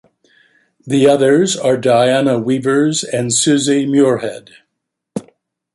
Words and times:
The 0.87 1.05
others 1.07 1.55
are 1.55 1.77
Diana 1.77 2.39
Weavers 2.39 3.03
and 3.03 3.29
Suzie 3.29 3.87
Muirhead. 3.87 4.49